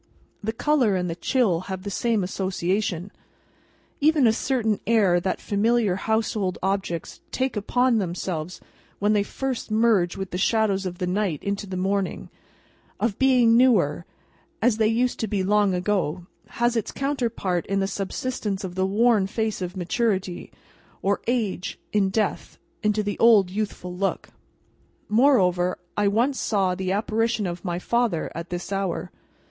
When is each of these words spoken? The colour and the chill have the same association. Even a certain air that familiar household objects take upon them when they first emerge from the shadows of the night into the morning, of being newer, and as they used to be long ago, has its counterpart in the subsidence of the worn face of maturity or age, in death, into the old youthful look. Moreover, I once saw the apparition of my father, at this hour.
The 0.43 0.51
colour 0.51 0.95
and 0.95 1.07
the 1.11 1.15
chill 1.15 1.59
have 1.69 1.83
the 1.83 1.91
same 1.91 2.23
association. 2.23 3.11
Even 3.99 4.25
a 4.25 4.33
certain 4.33 4.79
air 4.87 5.19
that 5.19 5.39
familiar 5.39 5.95
household 5.95 6.57
objects 6.63 7.21
take 7.29 7.55
upon 7.55 7.99
them 7.99 8.15
when 8.97 9.13
they 9.13 9.21
first 9.21 9.69
emerge 9.69 10.15
from 10.15 10.25
the 10.31 10.39
shadows 10.39 10.87
of 10.87 10.97
the 10.97 11.05
night 11.05 11.43
into 11.43 11.67
the 11.67 11.77
morning, 11.77 12.31
of 12.99 13.19
being 13.19 13.55
newer, 13.55 14.07
and 14.59 14.67
as 14.67 14.77
they 14.77 14.87
used 14.87 15.19
to 15.19 15.27
be 15.27 15.43
long 15.43 15.75
ago, 15.75 16.25
has 16.47 16.75
its 16.75 16.91
counterpart 16.91 17.67
in 17.67 17.79
the 17.79 17.85
subsidence 17.85 18.63
of 18.63 18.73
the 18.73 18.87
worn 18.87 19.27
face 19.27 19.61
of 19.61 19.77
maturity 19.77 20.51
or 21.03 21.21
age, 21.27 21.77
in 21.93 22.09
death, 22.09 22.57
into 22.81 23.03
the 23.03 23.19
old 23.19 23.51
youthful 23.51 23.95
look. 23.95 24.29
Moreover, 25.09 25.77
I 25.95 26.07
once 26.07 26.39
saw 26.39 26.73
the 26.73 26.91
apparition 26.91 27.45
of 27.45 27.63
my 27.63 27.77
father, 27.77 28.31
at 28.33 28.49
this 28.49 28.71
hour. 28.71 29.11